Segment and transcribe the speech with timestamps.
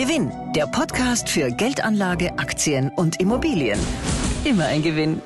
[0.00, 3.78] Gewinn, der Podcast für Geldanlage, Aktien und Immobilien.
[4.46, 5.20] Immer ein Gewinn.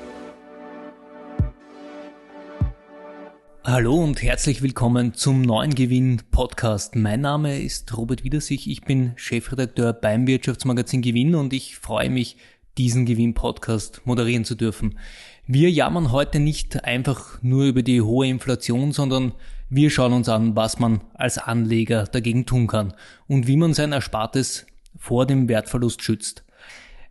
[3.63, 6.97] Hallo und herzlich willkommen zum neuen Gewinn Podcast.
[6.97, 12.35] Mein Name ist Robert Wiedersich, ich bin Chefredakteur beim Wirtschaftsmagazin Gewinn und ich freue mich,
[12.77, 14.99] diesen Gewinn Podcast moderieren zu dürfen.
[15.47, 19.31] Wir jammern heute nicht einfach nur über die hohe Inflation, sondern
[19.69, 22.93] wir schauen uns an, was man als Anleger dagegen tun kann
[23.27, 24.65] und wie man sein Erspartes
[24.97, 26.43] vor dem Wertverlust schützt.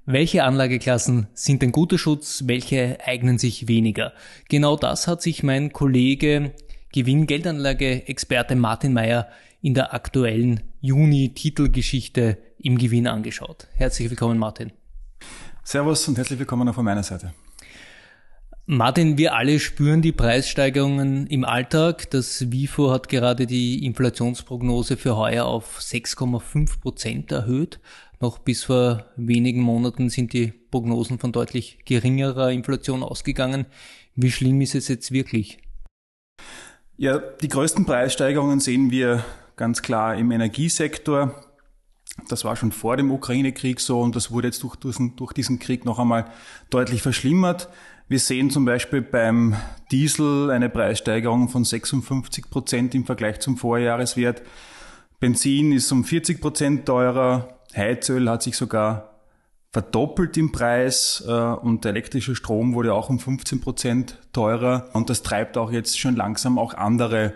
[0.06, 4.12] Welche Anlageklassen sind ein guter Schutz, welche eignen sich weniger?
[4.48, 6.52] Genau das hat sich mein Kollege
[6.92, 9.28] Gewinn-Geldanlage-Experte Martin Meyer
[9.62, 13.66] in der aktuellen Juni-Titelgeschichte im Gewinn angeschaut.
[13.74, 14.72] Herzlich willkommen, Martin.
[15.64, 17.32] Servus und herzlich willkommen auch von meiner Seite.
[18.66, 22.08] Martin, wir alle spüren die Preissteigerungen im Alltag.
[22.10, 27.78] Das WIFO hat gerade die Inflationsprognose für heuer auf 6,5 Prozent erhöht.
[28.20, 33.66] Noch bis vor wenigen Monaten sind die Prognosen von deutlich geringerer Inflation ausgegangen.
[34.14, 35.58] Wie schlimm ist es jetzt wirklich?
[36.96, 41.34] Ja, die größten Preissteigerungen sehen wir ganz klar im Energiesektor.
[42.28, 44.76] Das war schon vor dem Ukraine-Krieg so und das wurde jetzt durch,
[45.16, 46.30] durch diesen Krieg noch einmal
[46.70, 47.68] deutlich verschlimmert.
[48.06, 49.56] Wir sehen zum Beispiel beim
[49.90, 54.42] Diesel eine Preissteigerung von 56 Prozent im Vergleich zum Vorjahreswert.
[55.20, 57.60] Benzin ist um 40 Prozent teurer.
[57.74, 59.14] Heizöl hat sich sogar
[59.72, 64.90] verdoppelt im Preis äh, und der elektrische Strom wurde auch um 15 Prozent teurer.
[64.92, 67.32] Und das treibt auch jetzt schon langsam auch andere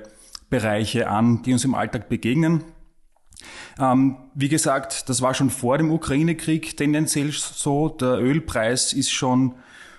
[0.50, 2.62] Bereiche an, die uns im Alltag begegnen.
[3.80, 7.88] Ähm, wie gesagt, das war schon vor dem Ukraine-Krieg tendenziell so.
[7.88, 9.54] Der Ölpreis ist schon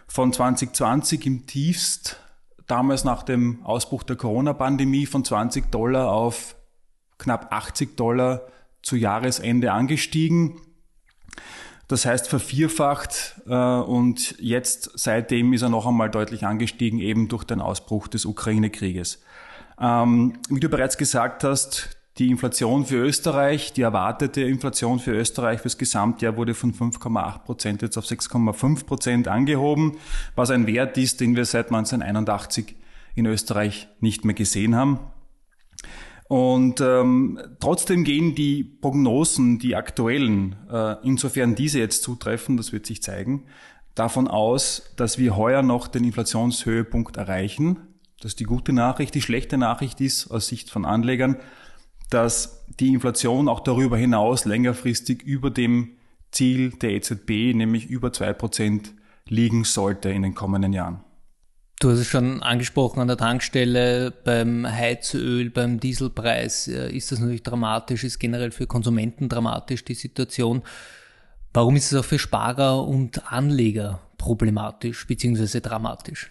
[0.10, 2.20] von 2020 im Tiefst,
[2.68, 6.56] damals nach dem Ausbruch der Corona-Pandemie, von 20 Dollar auf
[7.20, 8.42] knapp 80 Dollar
[8.82, 10.60] zu Jahresende angestiegen.
[11.88, 17.44] Das heißt vervierfacht äh, und jetzt seitdem ist er noch einmal deutlich angestiegen, eben durch
[17.44, 19.22] den Ausbruch des Ukraine-Krieges.
[19.80, 25.62] Ähm, wie du bereits gesagt hast, die Inflation für Österreich, die erwartete Inflation für Österreich
[25.62, 29.98] fürs Gesamtjahr wurde von 5,8 Prozent jetzt auf 6,5 Prozent angehoben,
[30.36, 32.76] was ein Wert ist, den wir seit 1981
[33.16, 35.00] in Österreich nicht mehr gesehen haben.
[36.28, 42.86] Und ähm, trotzdem gehen die Prognosen, die aktuellen, äh, insofern diese jetzt zutreffen, das wird
[42.86, 43.46] sich zeigen,
[43.96, 47.80] davon aus, dass wir heuer noch den Inflationshöhepunkt erreichen.
[48.20, 49.16] Das ist die gute Nachricht.
[49.16, 51.38] Die schlechte Nachricht ist aus Sicht von Anlegern,
[52.10, 55.98] dass die Inflation auch darüber hinaus längerfristig über dem
[56.32, 58.94] Ziel der EZB, nämlich über zwei Prozent,
[59.28, 61.04] liegen sollte in den kommenden Jahren.
[61.80, 67.20] Du hast es schon angesprochen an der Tankstelle, beim Heizöl, beim Dieselpreis äh, ist das
[67.20, 70.62] natürlich dramatisch, ist generell für Konsumenten dramatisch die Situation.
[71.54, 75.62] Warum ist es auch für Sparer und Anleger problematisch bzw.
[75.62, 76.30] dramatisch?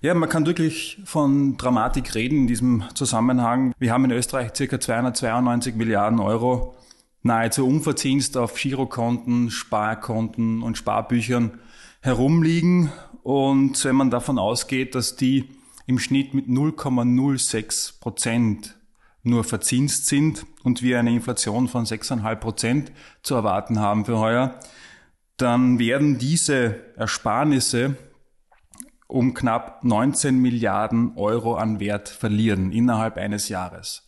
[0.00, 3.74] Ja, man kann wirklich von Dramatik reden in diesem Zusammenhang.
[3.80, 4.78] Wir haben in Österreich ca.
[4.78, 6.76] 292 Milliarden Euro
[7.24, 11.58] nahezu unverzinst auf Girokonten, Sparkonten und Sparbüchern
[12.00, 12.92] herumliegen.
[13.24, 15.46] Und wenn man davon ausgeht, dass die
[15.88, 18.76] im Schnitt mit 0,06 Prozent
[19.24, 22.92] nur verzinst sind und wir eine Inflation von 6,5 Prozent
[23.24, 24.60] zu erwarten haben für heuer,
[25.38, 27.96] dann werden diese Ersparnisse
[29.08, 34.04] um knapp 19 Milliarden Euro an Wert verlieren innerhalb eines Jahres.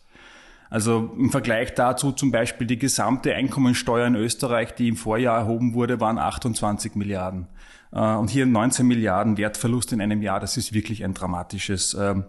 [0.69, 5.73] Also im Vergleich dazu zum Beispiel die gesamte Einkommensteuer in Österreich, die im Vorjahr erhoben
[5.73, 7.47] wurde, waren 28 Milliarden.
[7.91, 12.23] Äh, und hier 19 Milliarden Wertverlust in einem Jahr, das ist wirklich ein dramatisches, ähm,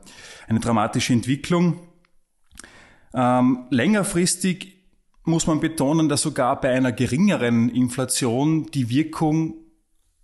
[0.48, 1.78] eine dramatische Entwicklung.
[3.14, 4.82] Ähm, längerfristig
[5.24, 9.61] muss man betonen, dass sogar bei einer geringeren Inflation die Wirkung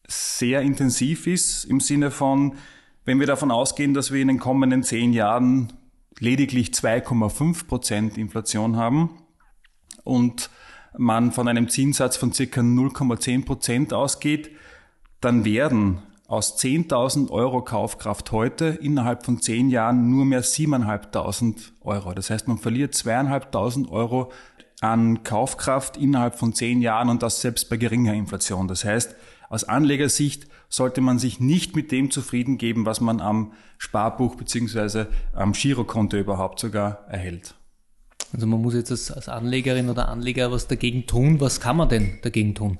[0.08, 2.54] sehr intensiv ist, im Sinne von,
[3.04, 5.72] wenn wir davon ausgehen, dass wir in den kommenden zehn Jahren
[6.18, 9.22] lediglich 2,5 Prozent Inflation haben
[10.04, 10.50] und
[10.96, 14.50] man von einem Zinssatz von circa 0,10 Prozent ausgeht,
[15.20, 22.12] dann werden aus 10.000 Euro Kaufkraft heute innerhalb von zehn Jahren nur mehr 7.500 Euro.
[22.12, 24.30] Das heißt, man verliert 2.500 Euro
[24.80, 28.68] an Kaufkraft innerhalb von zehn Jahren und das selbst bei geringer Inflation.
[28.68, 29.16] Das heißt,
[29.48, 35.08] aus Anlegersicht sollte man sich nicht mit dem zufrieden geben, was man am Sparbuch beziehungsweise
[35.32, 37.54] am Girokonto überhaupt sogar erhält.
[38.32, 41.40] Also man muss jetzt als, Anlegerin oder Anleger was dagegen tun.
[41.40, 42.78] Was kann man denn dagegen tun?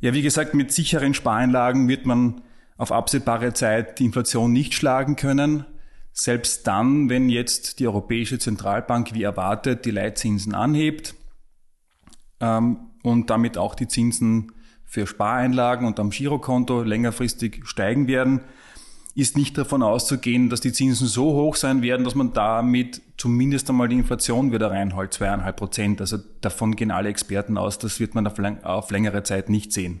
[0.00, 2.40] Ja, wie gesagt, mit sicheren Spareinlagen wird man
[2.78, 5.66] auf absehbare Zeit die Inflation nicht schlagen können.
[6.12, 11.14] Selbst dann, wenn jetzt die Europäische Zentralbank wie erwartet die Leitzinsen anhebt.
[12.40, 14.52] ähm, und damit auch die Zinsen
[14.90, 18.40] für Spareinlagen und am Girokonto längerfristig steigen werden,
[19.14, 23.70] ist nicht davon auszugehen, dass die Zinsen so hoch sein werden, dass man damit zumindest
[23.70, 26.00] einmal die Inflation wieder reinholt, zweieinhalb Prozent.
[26.00, 28.34] Also davon gehen alle Experten aus, das wird man auf,
[28.64, 30.00] auf längere Zeit nicht sehen.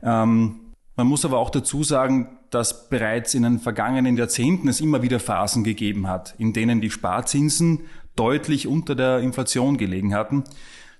[0.00, 0.60] Ähm,
[0.94, 5.18] man muss aber auch dazu sagen, dass bereits in den vergangenen Jahrzehnten es immer wieder
[5.18, 7.80] Phasen gegeben hat, in denen die Sparzinsen
[8.14, 10.44] deutlich unter der Inflation gelegen hatten.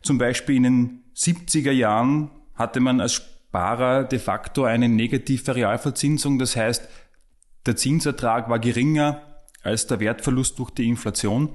[0.02, 6.38] Zum Beispiel in den 70er Jahren hatte man als Sparer de facto eine negative Realverzinsung.
[6.38, 6.88] Das heißt,
[7.66, 9.20] der Zinsertrag war geringer
[9.62, 11.50] als der Wertverlust durch die Inflation.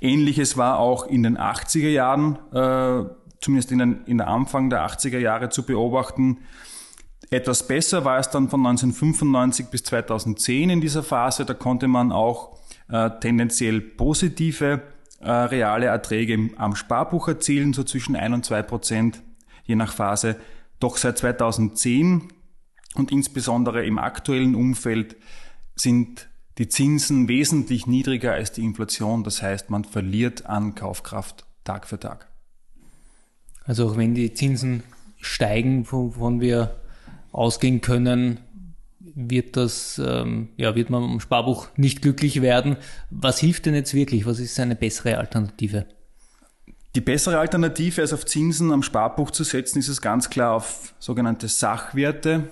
[0.00, 3.04] Ähnliches war auch in den 80er Jahren, äh,
[3.40, 6.38] zumindest in, den, in der Anfang der 80er Jahre zu beobachten.
[7.30, 11.44] Etwas besser war es dann von 1995 bis 2010 in dieser Phase.
[11.44, 14.82] Da konnte man auch äh, tendenziell positive
[15.20, 19.22] äh, reale Erträge am Sparbuch erzielen, so zwischen 1 und 2 Prozent
[19.70, 20.36] je nach Phase.
[20.80, 22.28] Doch seit 2010
[22.94, 25.16] und insbesondere im aktuellen Umfeld
[25.76, 26.28] sind
[26.58, 29.24] die Zinsen wesentlich niedriger als die Inflation.
[29.24, 32.28] Das heißt, man verliert an Kaufkraft Tag für Tag.
[33.64, 34.82] Also auch wenn die Zinsen
[35.20, 36.80] steigen, wovon wir
[37.30, 38.40] ausgehen können,
[38.98, 42.76] wird das, ähm, ja, wird man im Sparbuch nicht glücklich werden.
[43.10, 44.26] Was hilft denn jetzt wirklich?
[44.26, 45.86] Was ist eine bessere Alternative?
[46.96, 50.94] Die bessere Alternative als auf Zinsen am Sparbuch zu setzen, ist es ganz klar auf
[50.98, 52.48] sogenannte Sachwerte.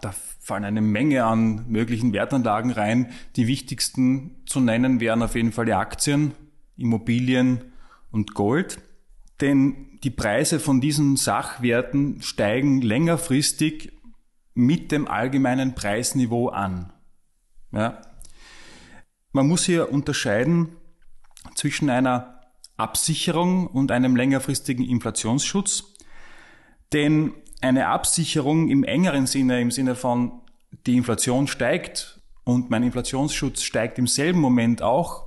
[0.00, 3.12] Da fallen eine Menge an möglichen Wertanlagen rein.
[3.36, 6.32] Die wichtigsten zu nennen wären auf jeden Fall die Aktien,
[6.76, 7.72] Immobilien
[8.10, 8.78] und Gold.
[9.42, 13.92] Denn die Preise von diesen Sachwerten steigen längerfristig
[14.54, 16.92] mit dem allgemeinen Preisniveau an.
[17.72, 18.00] Ja.
[19.32, 20.76] Man muss hier unterscheiden
[21.54, 22.33] zwischen einer
[22.76, 25.94] Absicherung und einem längerfristigen Inflationsschutz.
[26.92, 30.40] Denn eine Absicherung im engeren Sinne, im Sinne von
[30.86, 35.24] die Inflation steigt und mein Inflationsschutz steigt im selben Moment auch,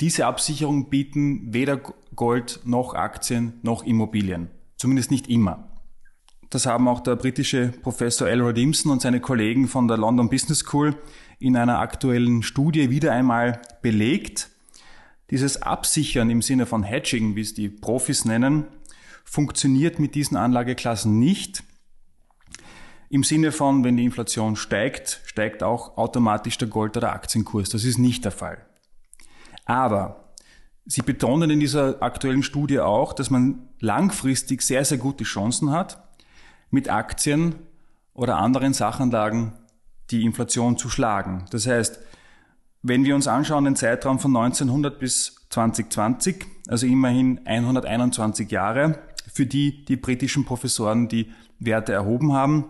[0.00, 1.80] diese Absicherung bieten weder
[2.14, 4.48] Gold noch Aktien noch Immobilien.
[4.76, 5.68] Zumindest nicht immer.
[6.50, 10.60] Das haben auch der britische Professor Elrod Imson und seine Kollegen von der London Business
[10.60, 10.96] School
[11.38, 14.48] in einer aktuellen Studie wieder einmal belegt.
[15.30, 18.64] Dieses Absichern im Sinne von Hedging, wie es die Profis nennen,
[19.24, 21.62] funktioniert mit diesen Anlageklassen nicht.
[23.10, 27.68] Im Sinne von, wenn die Inflation steigt, steigt auch automatisch der Gold- oder Aktienkurs.
[27.68, 28.64] Das ist nicht der Fall.
[29.64, 30.28] Aber
[30.90, 36.02] Sie betonen in dieser aktuellen Studie auch, dass man langfristig sehr, sehr gute Chancen hat,
[36.70, 37.56] mit Aktien
[38.14, 39.52] oder anderen Sachanlagen
[40.10, 41.44] die Inflation zu schlagen.
[41.50, 42.00] Das heißt,
[42.82, 48.98] wenn wir uns anschauen den Zeitraum von 1900 bis 2020, also immerhin 121 Jahre,
[49.32, 52.66] für die die britischen Professoren die Werte erhoben haben,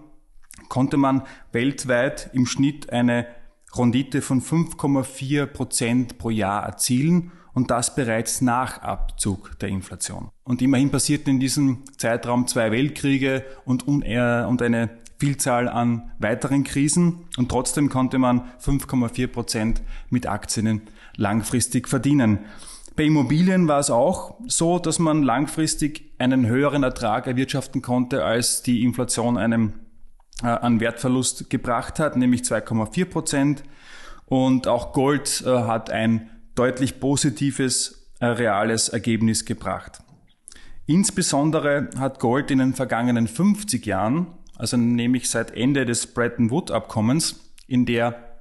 [0.68, 1.22] konnte man
[1.52, 3.26] weltweit im Schnitt eine
[3.74, 10.30] Rendite von 5,4 Prozent pro Jahr erzielen und das bereits nach Abzug der Inflation.
[10.44, 17.24] Und immerhin passierten in diesem Zeitraum zwei Weltkriege und, und eine Vielzahl an weiteren Krisen
[17.36, 20.82] und trotzdem konnte man 5,4 Prozent mit Aktien
[21.16, 22.40] langfristig verdienen.
[22.94, 28.62] Bei Immobilien war es auch so, dass man langfristig einen höheren Ertrag erwirtschaften konnte, als
[28.62, 29.74] die Inflation einem
[30.42, 33.62] äh, an Wertverlust gebracht hat, nämlich 2,4 Prozent.
[34.26, 40.00] Und auch Gold äh, hat ein deutlich positives äh, reales Ergebnis gebracht.
[40.86, 47.40] Insbesondere hat Gold in den vergangenen 50 Jahren also nämlich seit Ende des Bretton Woods-Abkommens,
[47.66, 48.40] in der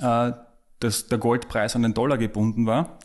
[0.00, 0.32] äh,
[0.80, 2.98] das, der Goldpreis an den Dollar gebunden war,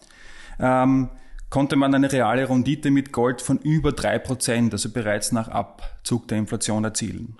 [0.59, 1.09] ähm,
[1.49, 6.27] konnte man eine reale Rendite mit Gold von über drei Prozent, also bereits nach Abzug
[6.27, 7.37] der Inflation erzielen.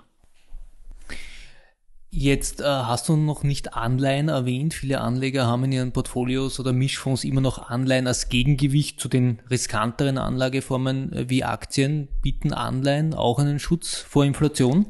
[2.10, 4.72] Jetzt äh, hast du noch nicht Anleihen erwähnt.
[4.72, 9.40] Viele Anleger haben in ihren Portfolios oder Mischfonds immer noch Anleihen als Gegengewicht zu den
[9.50, 12.08] riskanteren Anlageformen äh, wie Aktien.
[12.22, 14.86] Bieten Anleihen auch einen Schutz vor Inflation?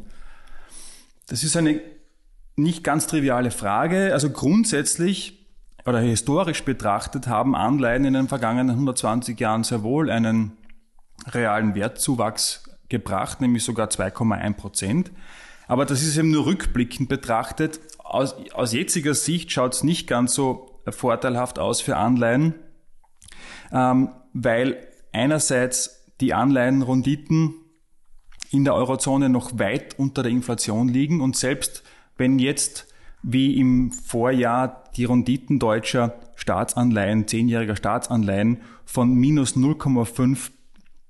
[1.28, 1.80] Das ist eine
[2.56, 4.12] nicht ganz triviale Frage.
[4.12, 5.47] Also grundsätzlich
[5.87, 10.56] oder historisch betrachtet haben Anleihen in den vergangenen 120 Jahren sehr wohl einen
[11.26, 15.12] realen Wertzuwachs gebracht, nämlich sogar 2,1 Prozent.
[15.66, 17.80] Aber das ist eben nur rückblickend betrachtet.
[17.99, 22.54] Aus, aus jetziger Sicht schaut es nicht ganz so vorteilhaft aus für Anleihen,
[23.70, 27.54] ähm, weil einerseits die Anleihenrenditen
[28.50, 31.83] in der Eurozone noch weit unter der Inflation liegen und selbst
[32.17, 32.87] wenn jetzt
[33.23, 40.50] wie im Vorjahr die Renditen deutscher Staatsanleihen, zehnjähriger Staatsanleihen von minus 0,5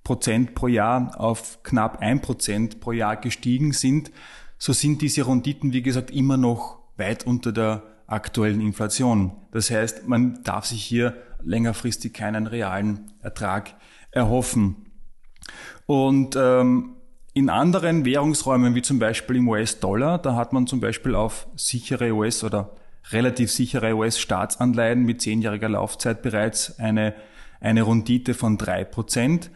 [0.04, 4.10] Prozent pro Jahr auf knapp ein Prozent pro Jahr gestiegen sind,
[4.56, 9.32] so sind diese Renditen, wie gesagt, immer noch weit unter der aktuellen Inflation.
[9.52, 11.14] Das heißt, man darf sich hier
[11.44, 13.74] längerfristig keinen realen Ertrag
[14.10, 14.86] erhoffen.
[15.86, 16.96] Und ähm,
[17.38, 22.10] in anderen Währungsräumen, wie zum Beispiel im US-Dollar, da hat man zum Beispiel auf sichere
[22.10, 22.74] US- oder
[23.12, 27.14] relativ sichere US-Staatsanleihen mit zehnjähriger Laufzeit bereits eine,
[27.60, 29.50] eine Rendite von drei Prozent.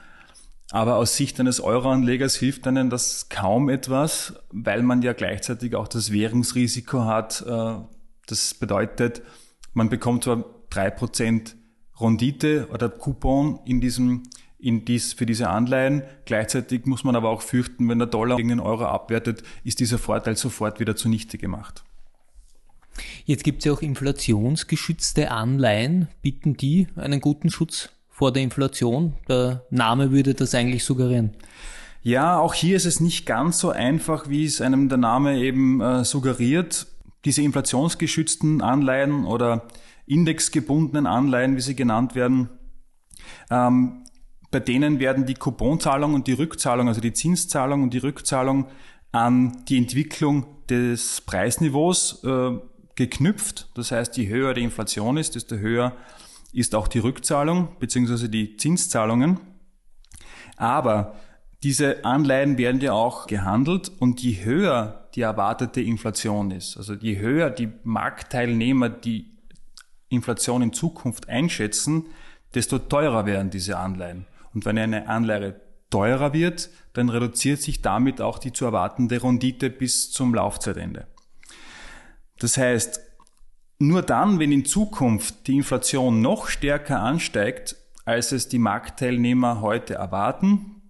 [0.70, 5.88] Aber aus Sicht eines Euroanlegers hilft einem das kaum etwas, weil man ja gleichzeitig auch
[5.88, 7.44] das Währungsrisiko hat.
[7.44, 7.74] Äh,
[8.28, 9.22] das bedeutet,
[9.74, 11.56] man bekommt zwar drei Prozent
[12.00, 14.22] Rendite oder Coupon in diesem
[14.62, 16.02] in dies, für diese Anleihen.
[16.24, 19.98] Gleichzeitig muss man aber auch fürchten, wenn der Dollar gegen den Euro abwertet, ist dieser
[19.98, 21.82] Vorteil sofort wieder zunichte gemacht.
[23.24, 26.08] Jetzt gibt es ja auch inflationsgeschützte Anleihen.
[26.22, 29.14] Bieten die einen guten Schutz vor der Inflation?
[29.28, 31.32] Der Name würde das eigentlich suggerieren.
[32.02, 35.80] Ja, auch hier ist es nicht ganz so einfach, wie es einem der Name eben
[35.80, 36.86] äh, suggeriert.
[37.24, 39.68] Diese inflationsgeschützten Anleihen oder
[40.06, 42.48] indexgebundenen Anleihen, wie sie genannt werden,
[43.50, 44.01] ähm,
[44.52, 48.66] bei denen werden die Couponzahlung und die Rückzahlung, also die Zinszahlung und die Rückzahlung
[49.10, 52.52] an die Entwicklung des Preisniveaus äh,
[52.94, 53.70] geknüpft.
[53.74, 55.96] Das heißt, je höher die Inflation ist, desto höher
[56.52, 58.28] ist auch die Rückzahlung bzw.
[58.28, 59.40] die Zinszahlungen.
[60.58, 61.16] Aber
[61.62, 67.18] diese Anleihen werden ja auch gehandelt und je höher die erwartete Inflation ist, also je
[67.18, 69.32] höher die Marktteilnehmer die
[70.08, 72.06] Inflation in Zukunft einschätzen,
[72.54, 74.26] desto teurer werden diese Anleihen.
[74.54, 79.70] Und wenn eine Anleihe teurer wird, dann reduziert sich damit auch die zu erwartende Rendite
[79.70, 81.06] bis zum Laufzeitende.
[82.38, 83.00] Das heißt,
[83.78, 89.94] nur dann, wenn in Zukunft die Inflation noch stärker ansteigt, als es die Marktteilnehmer heute
[89.94, 90.82] erwarten,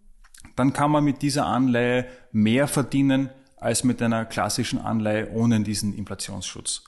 [0.56, 5.94] dann kann man mit dieser Anleihe mehr verdienen als mit einer klassischen Anleihe ohne diesen
[5.94, 6.84] Inflationsschutz.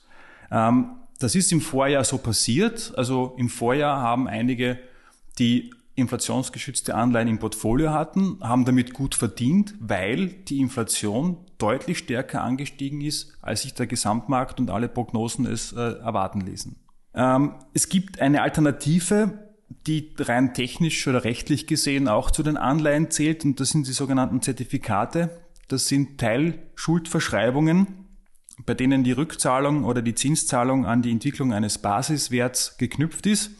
[0.50, 2.92] Ähm, das ist im Vorjahr so passiert.
[2.96, 4.78] Also im Vorjahr haben einige,
[5.38, 12.42] die inflationsgeschützte Anleihen im Portfolio hatten, haben damit gut verdient, weil die Inflation deutlich stärker
[12.42, 16.76] angestiegen ist, als sich der Gesamtmarkt und alle Prognosen es äh, erwarten ließen.
[17.14, 19.38] Ähm, es gibt eine Alternative,
[19.86, 23.92] die rein technisch oder rechtlich gesehen auch zu den Anleihen zählt, und das sind die
[23.92, 25.30] sogenannten Zertifikate.
[25.68, 28.06] Das sind Teilschuldverschreibungen,
[28.66, 33.50] bei denen die Rückzahlung oder die Zinszahlung an die Entwicklung eines Basiswerts geknüpft ist,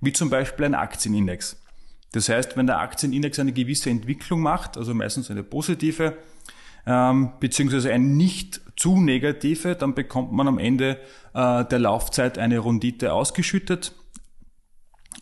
[0.00, 1.61] wie zum Beispiel ein Aktienindex.
[2.12, 6.16] Das heißt, wenn der Aktienindex eine gewisse Entwicklung macht, also meistens eine positive,
[6.86, 10.98] ähm, beziehungsweise eine nicht zu negative, dann bekommt man am Ende
[11.34, 13.94] äh, der Laufzeit eine Rendite ausgeschüttet.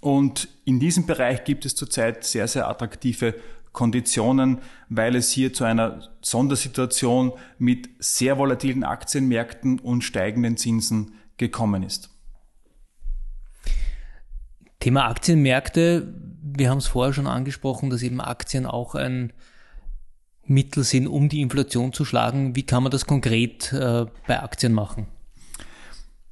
[0.01, 3.35] Und in diesem Bereich gibt es zurzeit sehr, sehr attraktive
[3.73, 11.83] Konditionen, weil es hier zu einer Sondersituation mit sehr volatilen Aktienmärkten und steigenden Zinsen gekommen
[11.83, 12.11] ist.
[14.81, 16.15] Thema Aktienmärkte.
[16.57, 19.33] Wir haben es vorher schon angesprochen, dass eben Aktien auch ein
[20.45, 22.57] Mittel sind, um die Inflation zu schlagen.
[22.57, 25.07] Wie kann man das konkret äh, bei Aktien machen?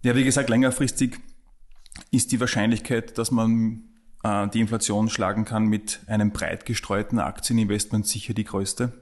[0.02, 1.18] Ja, wie gesagt, längerfristig
[2.10, 3.84] ist die Wahrscheinlichkeit, dass man
[4.22, 8.92] äh, die Inflation schlagen kann mit einem breit gestreuten Aktieninvestment sicher die größte.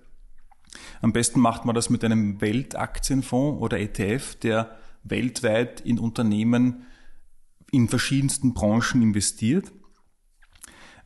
[1.00, 6.86] Am besten macht man das mit einem Weltaktienfonds oder ETF, der weltweit in Unternehmen
[7.70, 9.72] in verschiedensten Branchen investiert.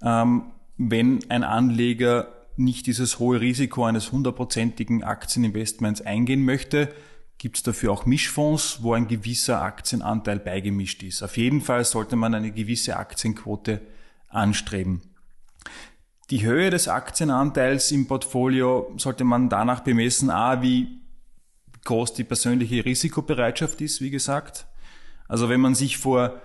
[0.03, 6.89] Ähm, wenn ein Anleger nicht dieses hohe Risiko eines hundertprozentigen Aktieninvestments eingehen möchte,
[7.39, 11.23] gibt es dafür auch Mischfonds, wo ein gewisser Aktienanteil beigemischt ist.
[11.23, 13.81] Auf jeden Fall sollte man eine gewisse Aktienquote
[14.29, 15.03] anstreben.
[16.29, 21.01] Die Höhe des Aktienanteils im Portfolio sollte man danach bemessen, a, wie
[21.85, 24.67] groß die persönliche Risikobereitschaft ist, wie gesagt.
[25.27, 26.41] Also wenn man sich vor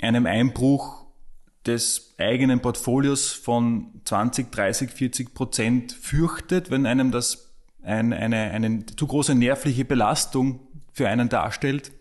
[0.00, 1.05] einem Einbruch
[1.66, 8.86] des eigenen Portfolios von 20, 30, 40 Prozent fürchtet, wenn einem das ein, eine, eine
[8.86, 10.60] zu große nervliche Belastung
[10.92, 11.92] für einen darstellt,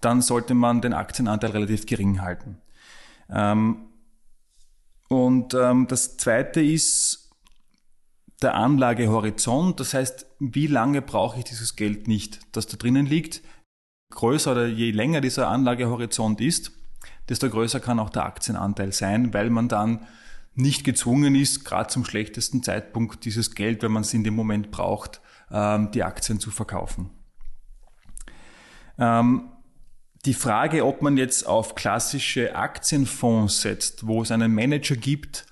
[0.00, 2.58] dann sollte man den Aktienanteil relativ gering halten.
[3.30, 3.86] Ähm,
[5.08, 7.30] und ähm, das zweite ist
[8.42, 9.80] der Anlagehorizont.
[9.80, 13.42] Das heißt, wie lange brauche ich dieses Geld nicht, das da drinnen liegt?
[14.10, 16.72] Größer oder je länger dieser Anlagehorizont ist,
[17.28, 20.06] desto größer kann auch der Aktienanteil sein, weil man dann
[20.54, 24.70] nicht gezwungen ist, gerade zum schlechtesten Zeitpunkt dieses Geld, wenn man es in dem Moment
[24.70, 27.10] braucht, ähm, die Aktien zu verkaufen.
[28.98, 29.50] Ähm,
[30.24, 35.46] die Frage, ob man jetzt auf klassische Aktienfonds setzt, wo es einen Manager gibt,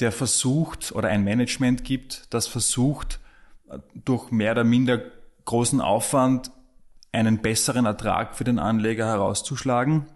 [0.00, 3.20] der versucht oder ein Management gibt, das versucht,
[3.94, 5.00] durch mehr oder minder
[5.44, 6.50] großen Aufwand
[7.12, 10.06] einen besseren Ertrag für den Anleger herauszuschlagen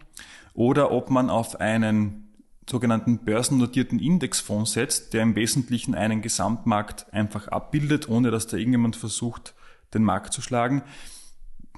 [0.56, 2.34] oder ob man auf einen
[2.68, 8.96] sogenannten börsennotierten Indexfonds setzt, der im Wesentlichen einen Gesamtmarkt einfach abbildet, ohne dass da irgendjemand
[8.96, 9.54] versucht,
[9.94, 10.82] den Markt zu schlagen.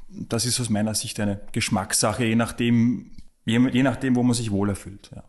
[0.09, 3.11] Das ist aus meiner Sicht eine Geschmackssache, je nachdem,
[3.45, 5.11] je, je nachdem, wo man sich wohler fühlt.
[5.15, 5.25] Ja.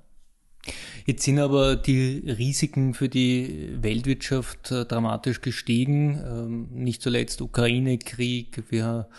[1.05, 6.21] Jetzt sind aber die Risiken für die Weltwirtschaft äh, dramatisch gestiegen.
[6.23, 8.63] Ähm, nicht zuletzt Ukraine-Krieg.
[8.69, 9.09] Wir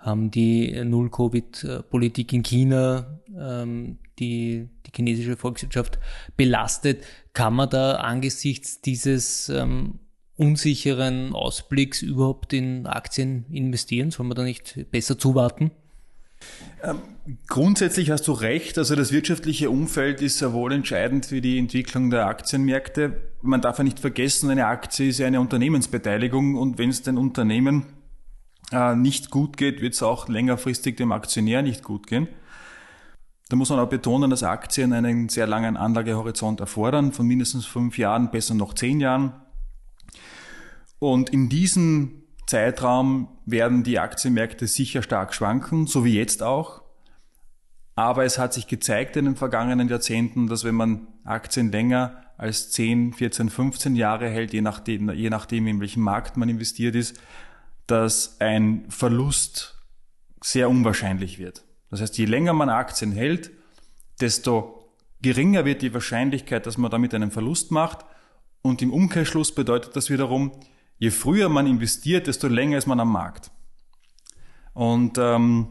[0.00, 5.98] haben die Null-Covid-Politik in China, ähm, die die chinesische Volkswirtschaft
[6.36, 7.04] belastet.
[7.34, 10.00] Kann man da angesichts dieses ähm,
[10.36, 14.10] unsicheren Ausblicks überhaupt in Aktien investieren?
[14.10, 15.70] Soll man da nicht besser zuwarten?
[16.82, 17.00] Ähm,
[17.46, 18.78] grundsätzlich hast du recht.
[18.78, 23.20] Also das wirtschaftliche Umfeld ist sehr wohl entscheidend für die Entwicklung der Aktienmärkte.
[23.42, 27.18] Man darf ja nicht vergessen, eine Aktie ist ja eine Unternehmensbeteiligung und wenn es den
[27.18, 27.84] Unternehmen
[28.72, 32.28] äh, nicht gut geht, wird es auch längerfristig dem Aktionär nicht gut gehen.
[33.48, 37.98] Da muss man auch betonen, dass Aktien einen sehr langen Anlagehorizont erfordern, von mindestens fünf
[37.98, 39.32] Jahren, besser noch zehn Jahren.
[41.00, 46.82] Und in diesem Zeitraum werden die Aktienmärkte sicher stark schwanken, so wie jetzt auch.
[47.96, 52.70] Aber es hat sich gezeigt in den vergangenen Jahrzehnten, dass wenn man Aktien länger als
[52.70, 57.20] 10, 14, 15 Jahre hält, je nachdem, je nachdem in welchem Markt man investiert ist,
[57.90, 59.78] dass ein Verlust
[60.42, 61.64] sehr unwahrscheinlich wird.
[61.90, 63.50] Das heißt, je länger man Aktien hält,
[64.20, 64.92] desto
[65.22, 68.04] geringer wird die Wahrscheinlichkeit, dass man damit einen Verlust macht.
[68.62, 70.52] Und im Umkehrschluss bedeutet das wiederum,
[70.98, 73.50] je früher man investiert, desto länger ist man am Markt.
[74.72, 75.68] Und ähm,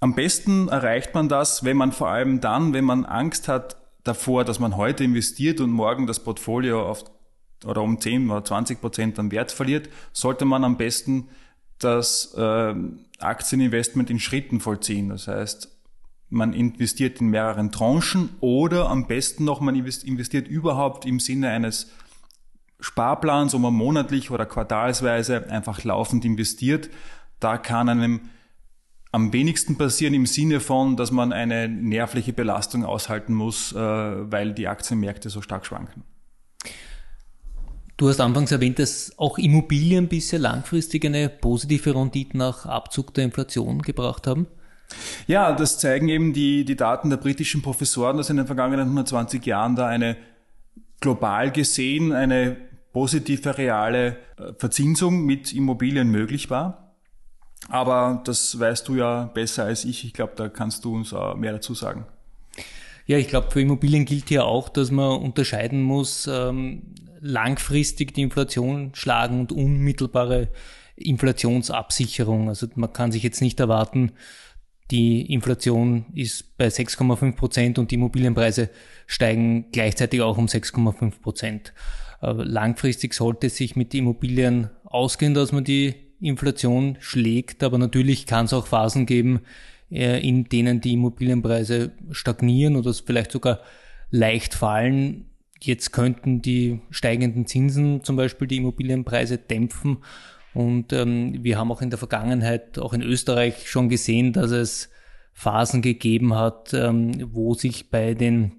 [0.00, 4.44] am besten erreicht man das, wenn man vor allem dann, wenn man Angst hat davor,
[4.44, 7.04] dass man heute investiert und morgen das Portfolio auf
[7.64, 11.28] oder um 10 oder 20 Prozent an Wert verliert, sollte man am besten
[11.78, 12.74] das äh,
[13.18, 15.08] Aktieninvestment in Schritten vollziehen.
[15.08, 15.76] Das heißt,
[16.28, 21.90] man investiert in mehreren Tranchen oder am besten noch, man investiert überhaupt im Sinne eines
[22.80, 26.90] Sparplans, wo man monatlich oder quartalsweise einfach laufend investiert.
[27.40, 28.20] Da kann einem
[29.12, 34.52] am wenigsten passieren im Sinne von, dass man eine nervliche Belastung aushalten muss, äh, weil
[34.52, 36.02] die Aktienmärkte so stark schwanken.
[37.96, 43.24] Du hast anfangs erwähnt, dass auch Immobilien bisher langfristig eine positive Rendite nach Abzug der
[43.24, 44.46] Inflation gebracht haben.
[45.26, 49.44] Ja, das zeigen eben die, die Daten der britischen Professoren, dass in den vergangenen 120
[49.46, 50.16] Jahren da eine
[51.00, 52.56] global gesehen eine
[52.92, 56.94] positive reale äh, Verzinsung mit Immobilien möglich war.
[57.68, 60.04] Aber das weißt du ja besser als ich.
[60.04, 62.06] Ich glaube, da kannst du uns mehr dazu sagen.
[63.06, 66.82] Ja, ich glaube, für Immobilien gilt ja auch, dass man unterscheiden muss, ähm,
[67.26, 70.48] langfristig die Inflation schlagen und unmittelbare
[70.96, 72.48] Inflationsabsicherung.
[72.48, 74.12] Also man kann sich jetzt nicht erwarten,
[74.90, 78.70] die Inflation ist bei 6,5 Prozent und die Immobilienpreise
[79.06, 81.72] steigen gleichzeitig auch um 6,5 Prozent.
[82.20, 88.46] Langfristig sollte es sich mit Immobilien ausgehen, dass man die Inflation schlägt, aber natürlich kann
[88.46, 89.40] es auch Phasen geben,
[89.90, 93.60] äh, in denen die Immobilienpreise stagnieren oder vielleicht sogar
[94.10, 95.26] leicht fallen.
[95.60, 99.98] Jetzt könnten die steigenden Zinsen zum Beispiel die Immobilienpreise dämpfen.
[100.54, 104.90] Und ähm, wir haben auch in der Vergangenheit, auch in Österreich schon gesehen, dass es
[105.32, 108.52] Phasen gegeben hat, ähm, wo sich bei den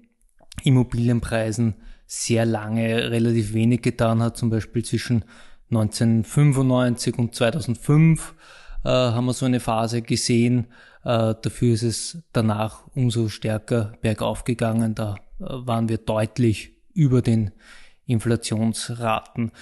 [0.62, 1.74] Immobilienpreisen
[2.06, 4.36] sehr lange relativ wenig getan hat.
[4.36, 5.24] Zum Beispiel zwischen
[5.70, 8.34] 1995 und 2005
[8.84, 10.68] äh, haben wir so eine Phase gesehen.
[11.04, 14.94] Äh, dafür ist es danach umso stärker bergauf gegangen.
[14.94, 17.52] Da äh, waren wir deutlich über den
[18.06, 19.52] Inflationsraten.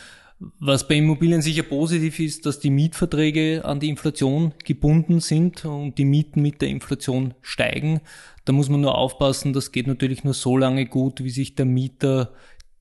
[0.59, 5.97] Was bei Immobilien sicher positiv ist, dass die Mietverträge an die Inflation gebunden sind und
[5.97, 8.01] die Mieten mit der Inflation steigen.
[8.45, 11.65] Da muss man nur aufpassen, das geht natürlich nur so lange gut, wie sich der
[11.65, 12.33] Mieter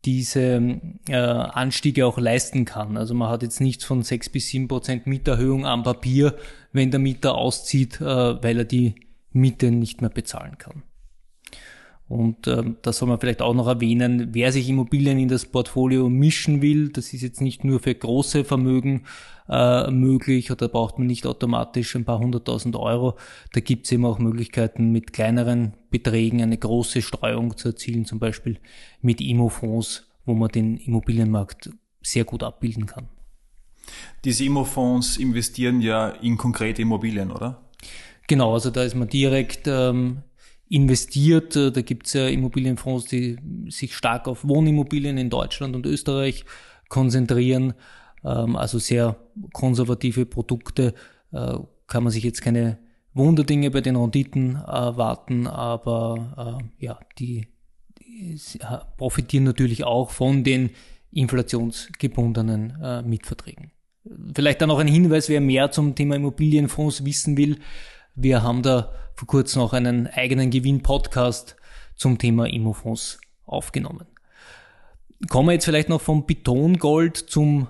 [0.04, 2.98] diese äh, Anstiege auch leisten kann.
[2.98, 6.36] Also man hat jetzt nichts von sechs bis sieben Prozent Mieterhöhung am Papier,
[6.74, 8.96] wenn der Mieter auszieht, äh, weil er die
[9.32, 10.84] Miete nicht mehr bezahlen kann.
[12.08, 16.08] Und ähm, das soll man vielleicht auch noch erwähnen, wer sich Immobilien in das Portfolio
[16.08, 19.06] mischen will, das ist jetzt nicht nur für große Vermögen
[19.50, 23.16] äh, möglich oder braucht man nicht automatisch ein paar hunderttausend Euro.
[23.54, 28.20] Da gibt es eben auch Möglichkeiten, mit kleineren Beträgen eine große Streuung zu erzielen, zum
[28.20, 28.60] Beispiel
[29.02, 31.72] mit Immofonds, wo man den Immobilienmarkt
[32.04, 33.10] sehr gut abbilden kann.
[34.24, 37.62] Diese Immofonds investieren ja in konkrete Immobilien, oder?
[38.28, 40.24] Genau, also da ist man direkt ähm,
[40.76, 41.56] investiert.
[41.56, 43.38] Da gibt es ja Immobilienfonds, die
[43.70, 46.44] sich stark auf Wohnimmobilien in Deutschland und Österreich
[46.90, 47.74] konzentrieren.
[48.24, 49.16] Ähm, also sehr
[49.54, 50.94] konservative Produkte.
[51.32, 51.58] Äh,
[51.88, 52.78] kann man sich jetzt keine
[53.14, 57.48] Wunderdinge bei den Renditen erwarten, aber äh, ja, die,
[58.98, 60.70] profitieren natürlich auch von den
[61.12, 63.72] inflationsgebundenen äh, Mietverträgen.
[64.34, 67.58] Vielleicht dann noch ein Hinweis, wer mehr zum Thema Immobilienfonds wissen will.
[68.16, 71.58] Wir haben da vor kurzem auch einen eigenen Gewinn-Podcast
[71.96, 74.06] zum Thema Immofonds aufgenommen.
[75.30, 77.68] Kommen wir jetzt vielleicht noch vom Betongold zum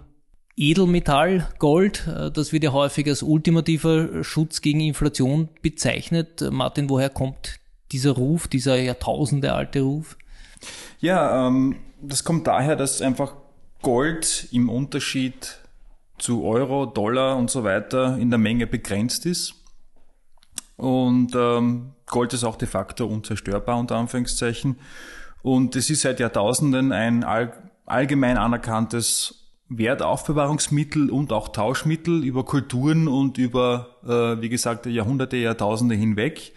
[0.55, 2.07] Edelmetallgold.
[2.33, 6.43] Das wird ja häufig als ultimativer Schutz gegen Inflation bezeichnet.
[6.51, 7.59] Martin, woher kommt
[7.91, 10.15] dieser Ruf, dieser Jahrtausende alte Ruf?
[10.99, 13.35] Ja, ähm, das kommt daher, dass einfach
[13.81, 15.59] Gold im Unterschied
[16.19, 19.64] zu Euro, Dollar und so weiter in der Menge begrenzt ist.
[20.77, 24.77] Und ähm, Gold ist auch de facto unzerstörbar, unter Anführungszeichen.
[25.41, 27.53] Und es ist seit Jahrtausenden ein all,
[27.85, 35.95] allgemein anerkanntes Wertaufbewahrungsmittel und auch Tauschmittel über Kulturen und über, äh, wie gesagt, Jahrhunderte, Jahrtausende
[35.95, 36.53] hinweg.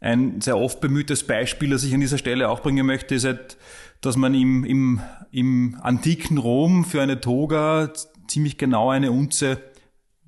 [0.00, 3.58] Ein sehr oft bemühtes Beispiel, das ich an dieser Stelle auch bringen möchte, ist, halt,
[4.00, 7.92] dass man im, im, im antiken Rom für eine Toga
[8.26, 9.60] ziemlich genau eine Unze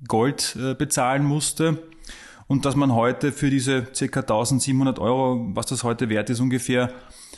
[0.07, 1.79] Gold äh, bezahlen musste
[2.53, 4.19] und dass man heute für diese ca.
[4.19, 6.93] 1700 Euro, was das heute wert ist ungefähr,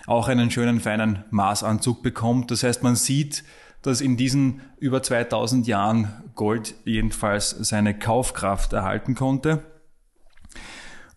[0.07, 2.51] auch einen schönen feinen Maßanzug bekommt.
[2.51, 3.45] Das heißt, man sieht,
[3.81, 9.63] dass in diesen über 2000 Jahren Gold jedenfalls seine Kaufkraft erhalten konnte.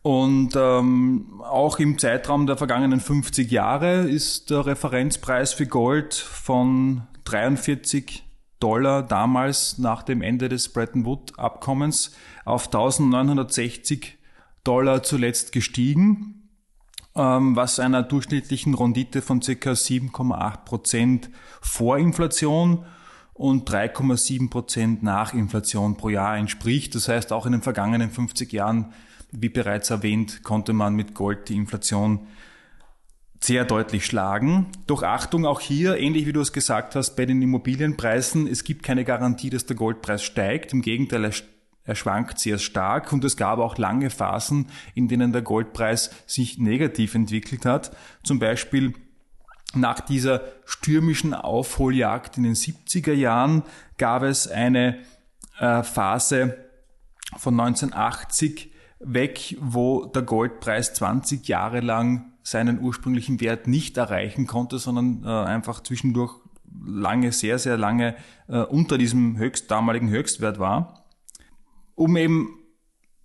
[0.02, 7.02] Und ähm, auch im Zeitraum der vergangenen 50 Jahre ist der Referenzpreis für Gold von
[7.24, 8.22] 43
[8.60, 12.12] Dollar damals nach dem Ende des Bretton Woods-Abkommens
[12.48, 14.18] auf 1960
[14.64, 16.50] Dollar zuletzt gestiegen,
[17.14, 19.74] ähm, was einer durchschnittlichen Rendite von ca.
[19.74, 21.30] 7,8 Prozent
[21.60, 22.84] vor Inflation
[23.34, 26.94] und 3,7 Prozent nach Inflation pro Jahr entspricht.
[26.94, 28.92] Das heißt, auch in den vergangenen 50 Jahren,
[29.30, 32.26] wie bereits erwähnt, konnte man mit Gold die Inflation
[33.40, 34.66] sehr deutlich schlagen.
[34.86, 38.82] Doch Achtung, auch hier, ähnlich wie du es gesagt hast, bei den Immobilienpreisen, es gibt
[38.82, 40.72] keine Garantie, dass der Goldpreis steigt.
[40.72, 41.32] Im Gegenteil, er,
[41.88, 46.58] er schwankt sehr stark und es gab auch lange Phasen, in denen der Goldpreis sich
[46.58, 47.96] negativ entwickelt hat.
[48.22, 48.92] Zum Beispiel
[49.72, 53.62] nach dieser stürmischen Aufholjagd in den 70er Jahren
[53.96, 54.98] gab es eine
[55.58, 56.58] äh, Phase
[57.38, 58.70] von 1980
[59.00, 65.48] weg, wo der Goldpreis 20 Jahre lang seinen ursprünglichen Wert nicht erreichen konnte, sondern äh,
[65.48, 66.34] einfach zwischendurch
[66.86, 68.14] lange, sehr, sehr lange
[68.48, 70.97] äh, unter diesem höchst, damaligen Höchstwert war.
[71.98, 72.54] Um eben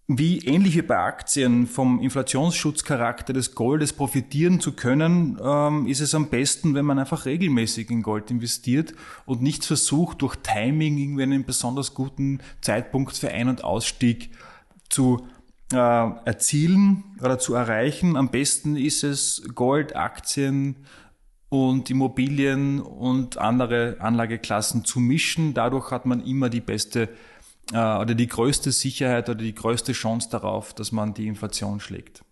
[0.08, 6.16] wie ähnlich wie bei Aktien vom Inflationsschutzcharakter des Goldes profitieren zu können, ähm, ist es
[6.16, 11.24] am besten, wenn man einfach regelmäßig in Gold investiert und nicht versucht, durch Timing irgendwie
[11.24, 14.32] einen besonders guten Zeitpunkt für Ein- und Ausstieg
[14.90, 15.28] zu
[15.72, 18.18] äh, erzielen oder zu erreichen.
[18.18, 20.78] Am besten ist es Gold, Aktien
[21.50, 25.54] und Immobilien und andere Anlageklassen zu mischen.
[25.54, 27.10] Dadurch hat man immer die beste
[27.72, 32.24] äh, oder die größte Sicherheit oder die größte Chance darauf, dass man die Inflation schlägt.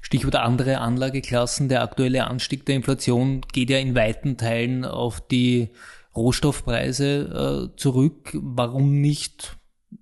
[0.00, 1.68] Stichwort andere Anlageklassen.
[1.68, 5.70] Der aktuelle Anstieg der Inflation geht ja in weiten Teilen auf die
[6.14, 8.30] Rohstoffpreise äh, zurück.
[8.40, 9.56] Warum nicht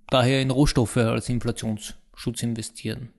[0.09, 3.11] daher in Rohstoffe als Inflations Schutz investieren?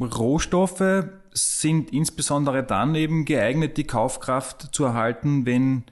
[0.00, 5.84] Rohstoffe sind insbesondere dann eben geeignet, die Kaufkraft zu erhalten, wenn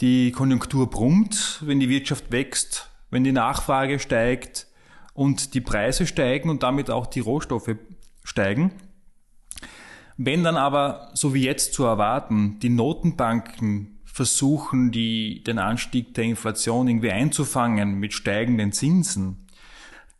[0.00, 4.66] die Konjunktur brummt, wenn die Wirtschaft wächst, wenn die Nachfrage steigt
[5.12, 7.76] und die Preise steigen und damit auch die Rohstoffe
[8.24, 8.72] steigen.
[10.16, 16.24] Wenn dann aber, so wie jetzt zu erwarten, die Notenbanken versuchen, die, den Anstieg der
[16.24, 19.46] Inflation irgendwie einzufangen mit steigenden Zinsen,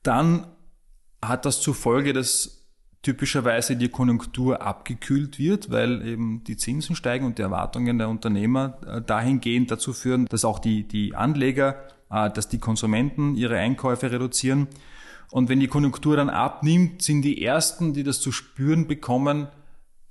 [0.04, 0.46] dann
[1.20, 2.64] hat das zur Folge, dass
[3.02, 8.78] typischerweise die Konjunktur abgekühlt wird, weil eben die Zinsen steigen und die Erwartungen der Unternehmer
[8.86, 14.68] äh, dahingehend dazu führen, dass auch die, die Anleger, dass die Konsumenten ihre Einkäufe reduzieren.
[15.30, 19.48] Und wenn die Konjunktur dann abnimmt, sind die ersten, die das zu spüren bekommen,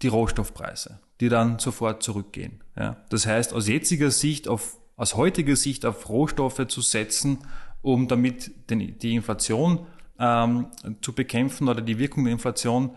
[0.01, 2.61] die Rohstoffpreise, die dann sofort zurückgehen.
[2.75, 2.97] Ja.
[3.09, 7.39] Das heißt, aus jetziger Sicht, auf, aus heutiger Sicht auf Rohstoffe zu setzen,
[7.81, 9.85] um damit den, die Inflation
[10.19, 10.67] ähm,
[11.01, 12.95] zu bekämpfen oder die Wirkung der Inflation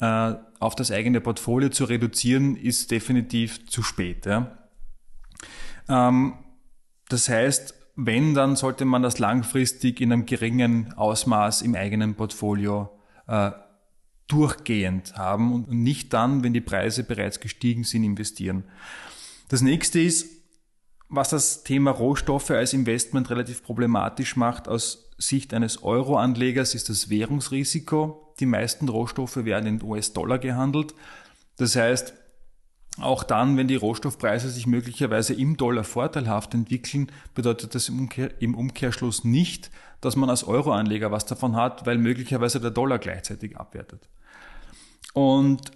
[0.00, 4.26] äh, auf das eigene Portfolio zu reduzieren, ist definitiv zu spät.
[4.26, 4.58] Ja?
[5.88, 6.34] Ähm,
[7.08, 12.90] das heißt, wenn, dann sollte man das langfristig in einem geringen Ausmaß im eigenen Portfolio
[13.26, 13.50] äh,
[14.28, 18.64] durchgehend haben und nicht dann, wenn die Preise bereits gestiegen sind, investieren.
[19.48, 20.28] Das nächste ist,
[21.08, 27.10] was das Thema Rohstoffe als Investment relativ problematisch macht aus Sicht eines Euro-Anlegers, ist das
[27.10, 28.32] Währungsrisiko.
[28.38, 30.94] Die meisten Rohstoffe werden in US-Dollar gehandelt.
[31.56, 32.14] Das heißt,
[32.98, 38.30] auch dann, wenn die Rohstoffpreise sich möglicherweise im Dollar vorteilhaft entwickeln, bedeutet das im, Umkehr,
[38.40, 43.56] im Umkehrschluss nicht, dass man als Euro-Anleger was davon hat, weil möglicherweise der Dollar gleichzeitig
[43.56, 44.08] abwertet.
[45.14, 45.70] Und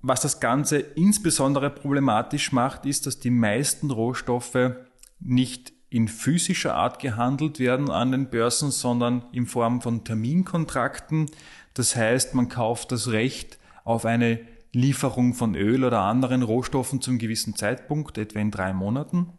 [0.00, 4.72] was das Ganze insbesondere problematisch macht, ist, dass die meisten Rohstoffe
[5.20, 11.30] nicht in physischer Art gehandelt werden an den Börsen, sondern in Form von Terminkontrakten.
[11.72, 14.40] Das heißt, man kauft das Recht auf eine
[14.74, 19.32] Lieferung von Öl oder anderen Rohstoffen zum gewissen Zeitpunkt, etwa in drei Monaten.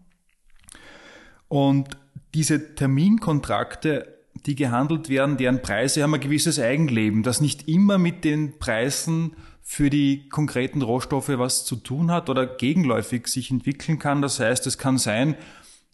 [1.48, 1.98] Und
[2.34, 8.24] diese Terminkontrakte, die gehandelt werden, deren Preise haben ein gewisses Eigenleben, das nicht immer mit
[8.24, 14.22] den Preisen für die konkreten Rohstoffe was zu tun hat oder gegenläufig sich entwickeln kann.
[14.22, 15.36] Das heißt, es kann sein,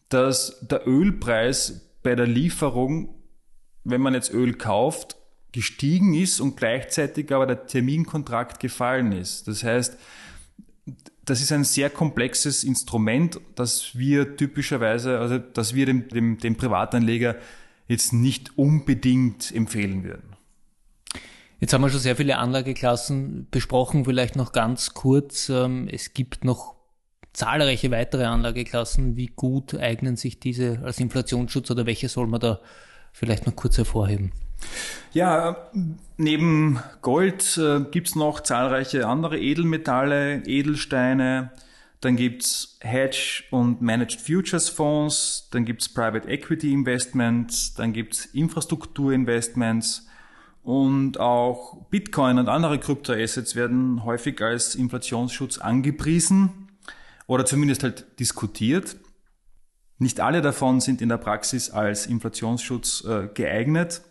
[0.10, 3.16] dass der Ölpreis bei der Lieferung,
[3.86, 5.16] wenn man jetzt Öl kauft,
[5.52, 9.48] gestiegen ist und gleichzeitig aber der Terminkontrakt gefallen ist.
[9.48, 9.98] Das heißt,
[11.26, 16.56] das ist ein sehr komplexes Instrument, das wir typischerweise, also dass wir dem, dem, dem
[16.56, 17.36] Privatanleger
[17.88, 20.36] jetzt nicht unbedingt empfehlen würden.
[21.60, 25.50] Jetzt haben wir schon sehr viele Anlageklassen besprochen, vielleicht noch ganz kurz.
[25.50, 26.76] Ähm, es gibt noch
[27.34, 29.16] zahlreiche weitere Anlageklassen.
[29.16, 32.62] Wie gut eignen sich diese als Inflationsschutz oder welche soll man da
[33.14, 34.32] vielleicht noch kurz hervorheben?
[35.14, 35.70] Ja,
[36.18, 41.52] neben Gold äh, gibt's noch zahlreiche andere Edelmetalle, Edelsteine,
[42.00, 50.08] dann gibt's Hedge und Managed Futures Fonds, dann gibt's Private Equity Investments, dann gibt's Infrastrukturinvestments,
[50.64, 56.70] und auch Bitcoin und andere Kryptoassets werden häufig als Inflationsschutz angepriesen
[57.26, 58.96] oder zumindest halt diskutiert.
[59.98, 64.02] Nicht alle davon sind in der Praxis als Inflationsschutz äh, geeignet.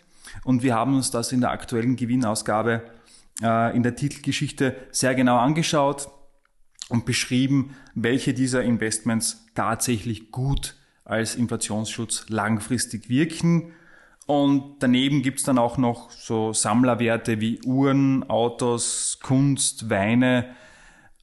[0.45, 2.83] Und wir haben uns das in der aktuellen Gewinnausgabe
[3.43, 6.09] äh, in der Titelgeschichte sehr genau angeschaut
[6.89, 13.73] und beschrieben, welche dieser Investments tatsächlich gut als Inflationsschutz langfristig wirken
[14.31, 20.55] und daneben gibt's dann auch noch so Sammlerwerte wie Uhren, Autos, Kunst, Weine.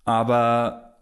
[0.04, 0.98] Aber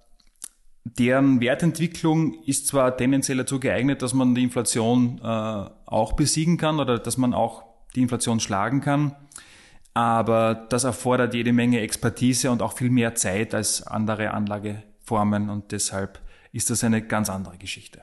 [0.84, 6.79] deren Wertentwicklung ist zwar tendenziell dazu geeignet, dass man die Inflation äh, auch besiegen kann
[6.79, 7.63] oder dass man auch
[7.95, 9.15] die Inflation schlagen kann.
[9.93, 15.71] Aber das erfordert jede Menge Expertise und auch viel mehr Zeit als andere Anlageformen und
[15.71, 16.19] deshalb
[16.51, 18.01] ist das eine ganz andere Geschichte.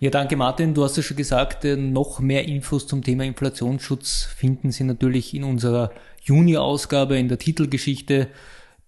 [0.00, 0.74] Ja, danke Martin.
[0.74, 5.34] Du hast ja schon gesagt, äh, noch mehr Infos zum Thema Inflationsschutz finden Sie natürlich
[5.34, 8.28] in unserer Juni-Ausgabe in der Titelgeschichte.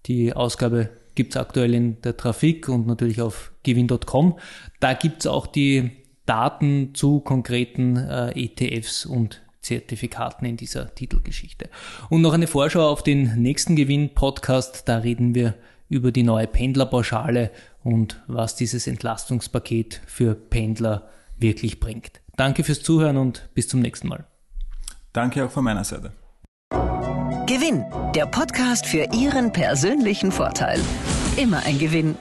[0.06, 4.38] Die Ausgabe gibt's aktuell in der Trafik und natürlich auf gewinn.com.
[4.80, 5.92] Da gibt's auch die
[6.26, 11.68] Daten zu konkreten äh, ETFs und Zertifikaten in dieser Titelgeschichte.
[12.08, 14.88] Und noch eine Vorschau auf den nächsten Gewinn-Podcast.
[14.88, 15.54] Da reden wir
[15.88, 17.50] über die neue Pendlerpauschale
[17.82, 22.20] und was dieses Entlastungspaket für Pendler wirklich bringt.
[22.36, 24.24] Danke fürs Zuhören und bis zum nächsten Mal.
[25.12, 26.12] Danke auch von meiner Seite.
[27.46, 30.80] Gewinn, der Podcast für Ihren persönlichen Vorteil.
[31.36, 32.16] Immer ein Gewinn.